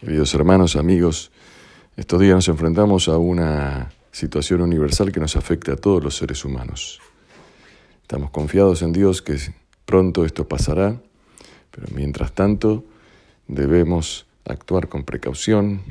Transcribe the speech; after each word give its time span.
Queridos 0.00 0.32
hermanos, 0.32 0.76
amigos, 0.76 1.30
estos 1.94 2.18
días 2.20 2.34
nos 2.34 2.48
enfrentamos 2.48 3.06
a 3.08 3.18
una 3.18 3.92
situación 4.12 4.62
universal 4.62 5.12
que 5.12 5.20
nos 5.20 5.36
afecta 5.36 5.74
a 5.74 5.76
todos 5.76 6.02
los 6.02 6.16
seres 6.16 6.42
humanos. 6.46 7.02
Estamos 8.00 8.30
confiados 8.30 8.80
en 8.80 8.92
Dios 8.92 9.20
que 9.20 9.36
pronto 9.84 10.24
esto 10.24 10.48
pasará, 10.48 10.98
pero 11.70 11.88
mientras 11.94 12.32
tanto 12.32 12.82
debemos 13.46 14.26
actuar 14.46 14.88
con 14.88 15.04
precaución. 15.04 15.82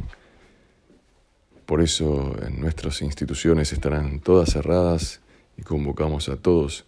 Por 1.67 1.79
eso 1.79 2.35
en 2.43 2.59
nuestras 2.59 3.03
instituciones 3.03 3.73
estarán 3.73 4.21
todas 4.21 4.49
cerradas 4.49 5.21
y 5.55 5.61
convocamos 5.61 6.29
a 6.29 6.35
todos 6.35 6.85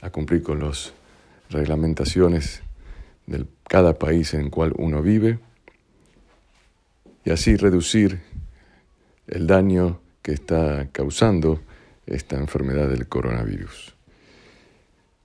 a 0.00 0.10
cumplir 0.10 0.42
con 0.42 0.58
las 0.58 0.92
reglamentaciones 1.50 2.64
de 3.28 3.46
cada 3.62 3.94
país 3.94 4.34
en 4.34 4.40
el 4.40 4.50
cual 4.50 4.72
uno 4.76 5.02
vive 5.02 5.38
y 7.24 7.30
así 7.30 7.56
reducir 7.56 8.20
el 9.26 9.46
daño 9.46 10.00
que 10.22 10.32
está 10.32 10.88
causando 10.92 11.60
esta 12.06 12.36
enfermedad 12.36 12.88
del 12.88 13.08
coronavirus. 13.08 13.94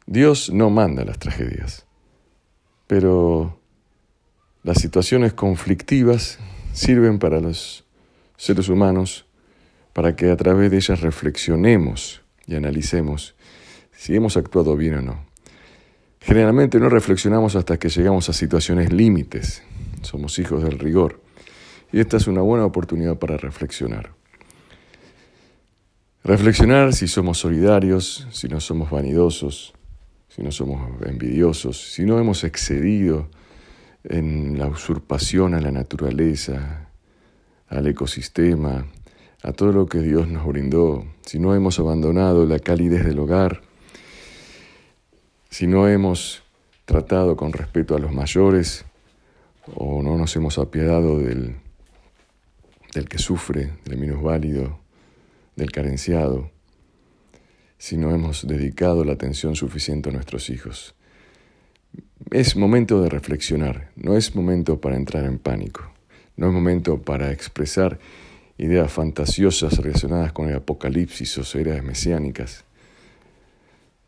Dios 0.06 0.50
no 0.52 0.70
manda 0.70 1.06
las 1.06 1.20
tragedias, 1.20 1.86
pero 2.88 3.60
las 4.64 4.80
situaciones 4.80 5.34
conflictivas 5.34 6.40
sirven 6.74 7.20
para 7.20 7.40
los 7.40 7.86
seres 8.38 8.70
humanos 8.70 9.26
para 9.94 10.16
que 10.16 10.32
a 10.32 10.38
través 10.38 10.72
de 10.72 10.78
ellas 10.78 11.02
reflexionemos 11.02 12.22
y 12.48 12.56
analicemos 12.56 13.36
si 13.92 14.16
hemos 14.16 14.38
actuado 14.38 14.76
bien 14.78 14.96
o 14.96 15.02
no. 15.02 15.26
Generalmente 16.22 16.80
no 16.80 16.90
reflexionamos 16.90 17.56
hasta 17.56 17.78
que 17.78 17.90
llegamos 17.90 18.30
a 18.30 18.34
situaciones 18.34 18.92
límites. 18.92 19.64
Somos 20.02 20.40
hijos 20.40 20.64
del 20.64 20.80
rigor. 20.80 21.22
Y 21.92 22.00
esta 22.00 22.18
es 22.18 22.28
una 22.28 22.42
buena 22.42 22.66
oportunidad 22.66 23.18
para 23.18 23.38
reflexionar. 23.38 24.12
Reflexionar 26.24 26.94
si 26.94 27.08
somos 27.08 27.40
solidarios, 27.40 28.28
si 28.32 28.48
no 28.48 28.60
somos 28.60 28.92
vanidosos, 28.92 29.74
si 30.28 30.44
no 30.44 30.52
somos 30.52 30.82
envidiosos, 31.06 31.92
si 31.94 32.06
no 32.06 32.20
hemos 32.20 32.44
excedido 32.44 33.30
en 34.04 34.60
la 34.60 34.68
usurpación 34.68 35.54
a 35.54 35.62
la 35.62 35.72
naturaleza, 35.72 36.90
al 37.68 37.88
ecosistema, 37.88 38.86
a 39.42 39.54
todo 39.54 39.72
lo 39.72 39.86
que 39.88 40.00
Dios 40.00 40.28
nos 40.28 40.46
brindó, 40.46 41.06
si 41.26 41.40
no 41.40 41.56
hemos 41.56 41.80
abandonado 41.80 42.46
la 42.46 42.60
calidez 42.60 43.06
del 43.06 43.20
hogar, 43.20 43.62
si 45.50 45.66
no 45.66 45.88
hemos 45.88 46.44
tratado 46.86 47.36
con 47.36 47.54
respeto 47.54 47.96
a 47.96 48.00
los 48.00 48.12
mayores 48.12 48.86
o 49.76 50.02
no 50.04 50.18
nos 50.18 50.36
hemos 50.36 50.58
apiadado 50.58 51.20
del 51.20 51.56
del 52.94 53.08
que 53.08 53.18
sufre, 53.18 53.74
del 53.86 54.14
válido, 54.16 54.80
del 55.56 55.72
carenciado, 55.72 56.52
si 57.78 57.98
no 57.98 58.14
hemos 58.14 58.48
dedicado 58.48 59.04
la 59.06 59.14
atención 59.14 59.56
suficiente 59.56 60.10
a 60.10 60.14
nuestros 60.14 60.50
hijos. 60.50 60.96
Es 62.32 62.56
momento 62.56 63.02
de 63.02 63.10
reflexionar, 63.10 63.92
no 63.96 64.18
es 64.18 64.36
momento 64.36 64.82
para 64.82 64.98
entrar 64.98 65.26
en 65.26 65.40
pánico, 65.40 65.92
no 66.36 66.48
es 66.48 66.54
momento 66.54 67.02
para 67.02 67.32
expresar 67.32 68.00
ideas 68.58 68.92
fantasiosas 68.92 69.78
relacionadas 69.78 70.34
con 70.34 70.50
el 70.50 70.56
apocalipsis 70.56 71.38
o 71.38 71.58
eras 71.58 71.84
mesiánicas. 71.84 72.66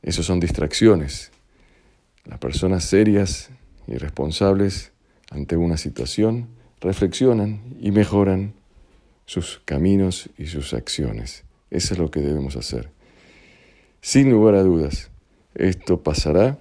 Esas 0.01 0.25
son 0.25 0.39
distracciones. 0.39 1.31
Las 2.25 2.39
personas 2.39 2.83
serias 2.83 3.49
y 3.87 3.95
responsables 3.95 4.91
ante 5.29 5.55
una 5.55 5.77
situación 5.77 6.49
reflexionan 6.81 7.61
y 7.79 7.91
mejoran 7.91 8.53
sus 9.25 9.61
caminos 9.65 10.29
y 10.37 10.47
sus 10.47 10.73
acciones. 10.73 11.43
Eso 11.69 11.93
es 11.93 11.99
lo 11.99 12.11
que 12.11 12.19
debemos 12.19 12.55
hacer. 12.55 12.89
Sin 14.01 14.29
lugar 14.29 14.55
a 14.55 14.63
dudas, 14.63 15.09
esto 15.55 16.01
pasará 16.01 16.57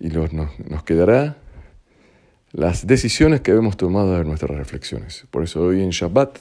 y 0.00 0.08
nos, 0.08 0.32
nos 0.32 0.82
quedará 0.84 1.36
las 2.52 2.86
decisiones 2.86 3.40
que 3.40 3.50
hemos 3.50 3.76
tomado 3.76 4.16
de 4.16 4.24
nuestras 4.24 4.56
reflexiones. 4.56 5.26
Por 5.30 5.42
eso 5.42 5.62
hoy 5.62 5.82
en 5.82 5.90
Shabbat, 5.90 6.38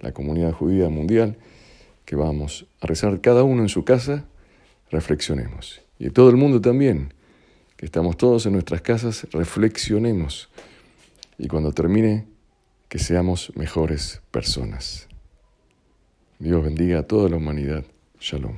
la 0.00 0.12
comunidad 0.12 0.52
judía 0.52 0.88
mundial, 0.88 1.36
que 2.04 2.16
vamos 2.16 2.66
a 2.80 2.86
rezar 2.86 3.20
cada 3.20 3.44
uno 3.44 3.62
en 3.62 3.68
su 3.68 3.84
casa, 3.84 4.24
reflexionemos. 4.90 5.80
Y 5.98 6.10
todo 6.10 6.28
el 6.30 6.36
mundo 6.36 6.60
también, 6.60 7.14
que 7.76 7.86
estamos 7.86 8.16
todos 8.16 8.46
en 8.46 8.52
nuestras 8.52 8.82
casas, 8.82 9.26
reflexionemos. 9.30 10.50
Y 11.38 11.48
cuando 11.48 11.72
termine 11.72 12.26
que 12.94 13.00
seamos 13.00 13.50
mejores 13.56 14.22
personas. 14.30 15.08
Dios 16.38 16.62
bendiga 16.62 17.00
a 17.00 17.02
toda 17.02 17.28
la 17.28 17.38
humanidad. 17.38 17.84
Shalom. 18.20 18.54